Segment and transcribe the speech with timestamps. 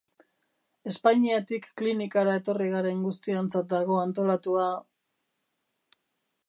[0.91, 4.67] Espainiatik klinikara etorri garen guztiontzat dago antolatua...